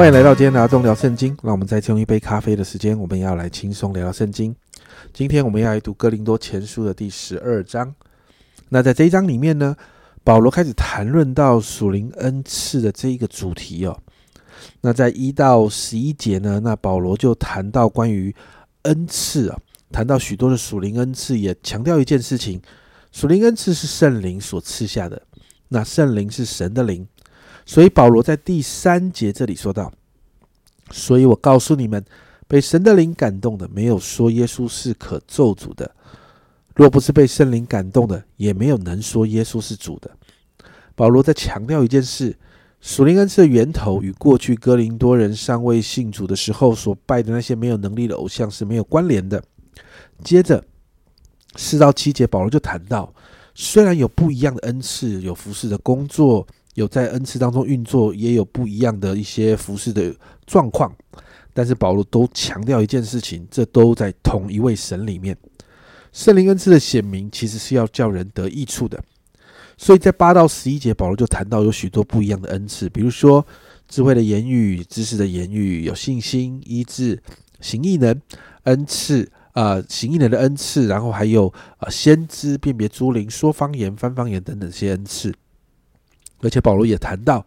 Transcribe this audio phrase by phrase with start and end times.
[0.00, 1.36] 欢迎来到今天的阿忠聊圣经。
[1.42, 4.56] 让我们再次用一杯咖啡的时间，我们要来轻松聊聊圣经。
[5.12, 7.94] 今天我们要来读哥林多前书的第十二章。
[8.70, 9.76] 那在这一章里面呢，
[10.24, 13.94] 保罗开始谈论到属灵恩赐的这一个主题哦。
[14.80, 18.34] 那在一到十一节呢，那保罗就谈到关于
[18.84, 19.58] 恩赐啊，
[19.92, 22.58] 谈到许多的属灵恩赐，也强调一件事情：
[23.12, 25.20] 属灵恩赐是圣灵所赐下的。
[25.68, 27.06] 那圣灵是神的灵。
[27.66, 29.92] 所以保罗在第三节这里说到
[30.90, 32.04] ：“所以我告诉你们，
[32.48, 35.88] 被神的灵感动的，没有说耶稣是可咒诅的；
[36.74, 40.10] 若不是被圣灵感动的，也没有能说耶稣是主的。”
[40.96, 42.36] 保罗在强调一件事：
[42.80, 49.42] 属灵恩赐的源头与过去哥林多人尚未信主的时候所拜的那些没有能力的偶像是没有关联的。
[50.24, 50.62] 接着
[51.56, 53.14] 四到七节，保罗就谈到，
[53.54, 56.46] 虽然有不一样的恩赐，有服侍的工作。
[56.80, 60.12] 有在恩赐当中运作，也有不一样的一些服饰的
[60.46, 60.90] 状况，
[61.52, 65.36] 但是保罗都强调一件事情，这都在同一位神里面。
[66.12, 68.98] 圣灵恩赐的显明，其实是要叫人得益处的。
[69.76, 73.46] 所以在八到十一节，保罗就谈到有许多不一样的恩赐，比如说
[73.86, 77.22] 智慧的言语、知识的言语、有信心、医治、
[77.60, 78.20] 行异能、
[78.64, 85.32] 恩赐啊，行异能的恩赐，然后还有啊，先知、辨别诸灵、说方言、翻方言等等这些恩赐。
[86.42, 87.44] 而且保罗也谈到，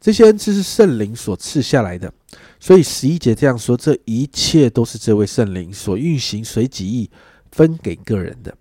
[0.00, 2.12] 这些恩赐是圣灵所赐下来的，
[2.60, 7.08] 所以十一节这样说，这一切都是这位圣灵所运行随己意
[7.52, 8.54] 分给个人的。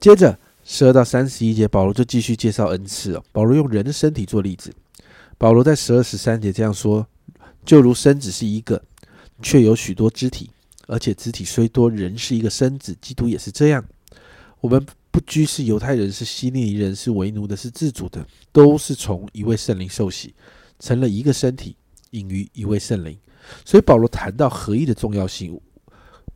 [0.00, 3.24] 接着十二到三十一节，保罗就继续介绍恩赐哦。
[3.30, 4.72] 保罗用人的身体做例子，
[5.38, 7.06] 保罗在十二十三节这样说：
[7.64, 8.82] 就如身子是一个，
[9.42, 10.50] 却有许多肢体，
[10.86, 13.84] 而且肢体虽多，人是一个身子，基督也是这样。
[14.60, 14.84] 我们。
[15.18, 20.32] 不拘是犹太人，是希利尼人，是为奴的，是自主的，都是从一位圣灵受洗，
[20.78, 21.74] 成了一个身体，
[22.10, 23.18] 隐于一位圣灵。
[23.64, 25.60] 所以保罗谈到合一的重要性，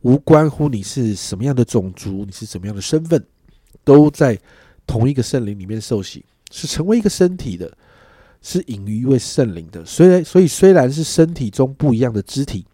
[0.01, 3.25] 无关乎你是什么样的种族，你是什么样的身份，
[3.85, 4.37] 都在
[4.85, 7.77] 同一个圣灵里面受洗，是成为一个身体的，
[8.41, 9.85] 是隐于一位圣灵的。
[9.85, 12.65] 虽然，所以虽然是身体中不一样的肢体，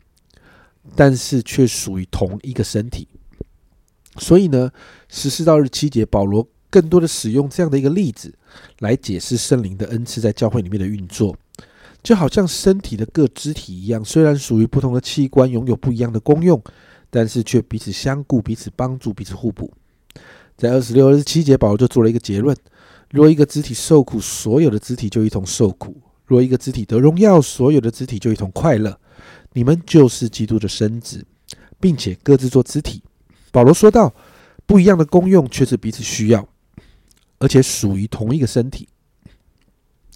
[0.96, 3.08] 但是却属于同一个身体。
[4.20, 4.72] 所以呢，
[5.08, 8.34] 十四到二十七节，保罗更多的使用这样的一个例子
[8.80, 11.36] 来解释圣灵的恩赐在教会里面的运作，
[12.04, 16.62] 就好像身体的各肢体一样，虽然属于不同的器官，拥有不一样的功用，
[17.10, 19.72] 但是却彼此相顾、彼此帮助、彼此互补。
[20.58, 22.56] 在二十六、二十七节，保罗就做了一个结论：
[23.12, 25.94] 若一个肢体受苦，所有的肢体就一同受苦；
[26.26, 29.00] 若一个肢体得荣耀，所有的肢体就一同快乐。
[29.54, 31.26] 你们就是基督的身子，
[31.80, 33.02] 并且各自做肢体。
[33.52, 34.14] 保罗说道
[34.66, 36.48] ：“不一样的功用却是彼此需要，
[37.40, 38.88] 而且属于同一个身体。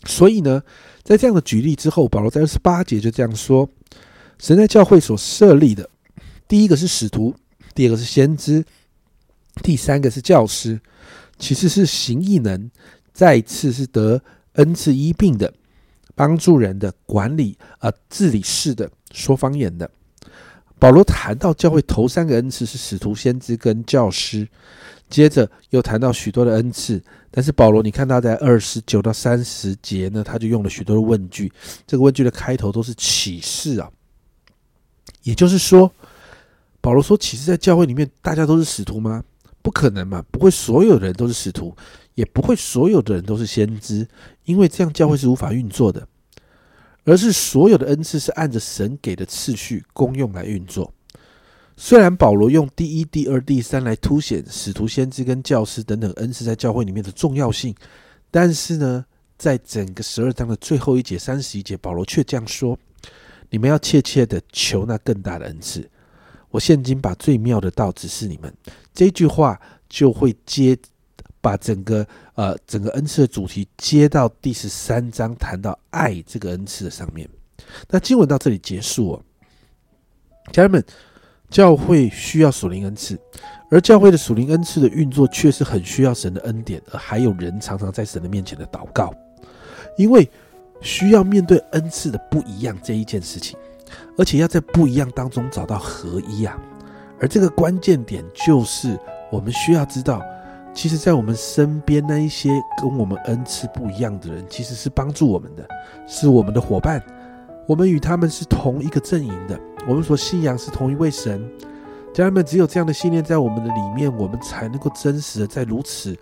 [0.05, 0.61] 所以呢，
[1.01, 3.67] 在这样的举例之后，保罗在二十八节就这样说：
[4.37, 5.89] 神在教会所设立的，
[6.47, 7.35] 第一个是使徒，
[7.73, 8.63] 第二个是先知，
[9.63, 10.79] 第三个是教师，
[11.39, 12.69] 其次是行异能，
[13.13, 14.21] 再次是得
[14.53, 15.53] 恩赐医病的，
[16.13, 19.89] 帮助人的，管理啊治理事的，说方言的。”
[20.83, 24.45] 保罗谈到教会头三个恩赐是使徒、先知跟教师，
[25.09, 27.01] 接着又谈到许多的恩赐。
[27.31, 31.49] 但是保罗，你看他在二十九到三十节呢，他就用了许多的问句。
[31.87, 33.89] 这个问句的开头都是启示啊，
[35.21, 35.89] 也就是说，
[36.81, 39.23] 保罗说启示在教会里面大家都是使徒吗？
[39.61, 41.73] 不可能嘛，不会所有的人都是使徒，
[42.15, 44.05] 也不会所有的人都是先知，
[44.43, 46.05] 因为这样教会是无法运作的。
[47.05, 50.93] 而是所有的恩赐是按着神给的次序公用来运作。
[51.75, 57.75] 虽然保罗用第一、第二、第三来凸显使徒、先知跟教师等等恩赐在教会里面的重要性，
[58.31, 59.03] 但是呢，
[59.37, 62.77] 在整个十二章的最后一节三十一节，保罗却这样说
[63.49, 65.89] ：“你们要切切的求那更大的恩赐。
[66.51, 68.53] 我现今把最妙的道指示你们。”
[68.93, 69.59] 这句话
[69.89, 70.77] 就会接。
[71.43, 77.29] 把整个呃整个恩赐的主题接到第十三章，谈到爱这个恩赐的上面。
[77.89, 79.21] 那经文到这里结束哦，
[80.53, 80.81] 家人们，
[81.49, 83.19] 教会需要属灵恩赐，
[83.69, 89.13] 而教会的属灵恩赐的运作却是很需要神的恩典，而还有人常常在神的面前的祷告，
[89.97, 90.29] 因为
[90.79, 93.59] 需要面对恩赐的不一样这一件事情，
[94.17, 96.57] 而且要在不一样当中找到合一啊。
[97.19, 98.97] 而这个关键点就是
[99.29, 100.21] 我们需要知道。
[100.73, 102.49] 其实，在我们身边那一些
[102.81, 105.67] 跟我们恩赐不一样的人，其实是帮助我们的，
[106.07, 107.01] 是我们的伙伴。
[107.67, 111.47] 我们与他们是同一个阵营的，我们所信仰是同一位神。
[112.13, 116.17] 家人们，只有这样的信念在我们的里面，我们才能够真实的在如此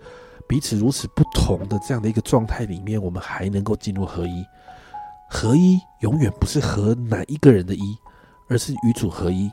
[0.46, 4.44] 彼此如此不同的这样的一个状态里面，我们还能够进入合一。
[5.28, 7.96] 合一永远不是和哪一个人的一，
[8.48, 9.50] 而是与主合一。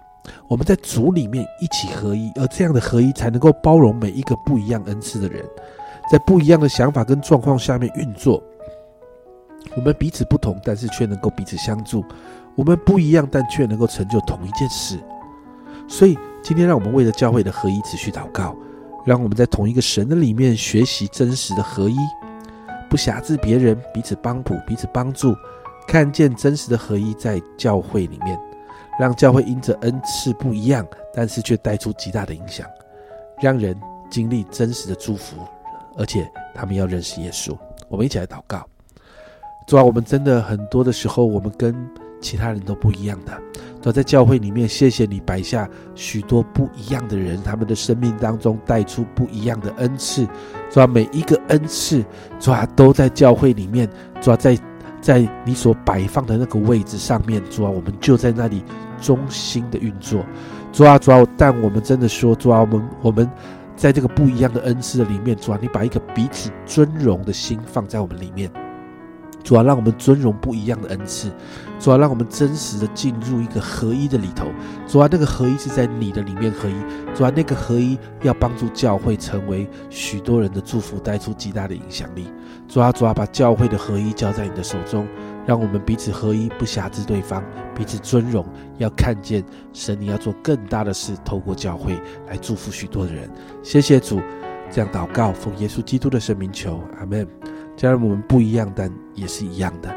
[0.48, 5.44] 我们在主里面一起合一，而这样的合一才能够包容每一个不一样恩赐的人，
[6.12, 8.42] 在不一样的想法跟状况下面运作。
[9.76, 12.02] 我们彼此不同，但是却能够彼此相助；
[12.56, 14.98] 我们不一样，但却能够成就同一件事。
[15.88, 18.56] 所以，今天让我们为了教会的合一持续祷告，
[19.06, 21.98] 让我们在同一个神的里面学习真实的合一，
[22.90, 25.34] 不辖制别人，彼此帮补，彼此帮助，
[25.88, 28.40] 看见真实的合一在教会里面，
[29.00, 32.68] 让教会因着恩赐不一样，但是却带出极大的影响，
[33.42, 33.74] 让人
[34.12, 35.38] 经历真实的祝福，
[35.98, 37.58] 而且他们要认识耶稣。
[37.88, 38.64] 我们一起来祷告。
[39.66, 41.74] 主啊，我们真的很多的时候，我们跟
[42.20, 43.40] 其他人都不一样的。
[43.82, 50.28] 主在教会里面，谢谢你摆下许多不一样的人，他们的生命当中带出不一样的恩赐。
[50.70, 52.04] 主啊，每一个恩赐，
[52.40, 53.88] 主啊，都在教会里面。
[54.20, 54.58] 主啊，在
[55.02, 58.64] 在你所摆放的那个位置上面，主啊，我们就在那里
[59.02, 60.26] 中心的运作。
[60.72, 63.30] 主啊，主啊，但我们真的说，主啊，我们我们
[63.76, 68.52] 在这个不一样的恩赐的里面，主啊，你把一个彼此尊荣的心放在我们里面。
[69.42, 71.32] 主要让我们尊荣不一样的恩赐，
[71.80, 74.48] 主要让我们真实的进入一个合一的里头。
[74.86, 76.74] 主要那个合一是在你的里面合一，
[77.16, 82.28] 主要那个合一要帮助教会成为许多人的祝福，带出极大的影响力。
[82.68, 85.08] 主要主要把教会的合一交在你的手中，
[85.48, 87.44] 让我们彼此合一，不辖制对方，
[87.74, 88.46] 彼此尊荣，
[88.78, 89.44] 要看见
[89.74, 93.30] 神你要做更大的事，透过教会来祝福许多的人。
[93.64, 94.22] 谢谢主，
[94.70, 97.26] 这样祷告，奉耶稣基督的圣名求，阿门。
[97.76, 99.90] 家人，我们不一样，但也是一样的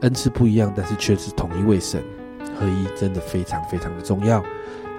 [0.00, 2.02] 恩赐不一样，但是却是同一位神
[2.58, 4.42] 合一，真的非常非常的重要。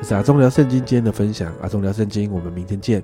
[0.01, 3.03] 这是阿忠聊圣经今天的分享，阿忠聊圣经，我们明天见。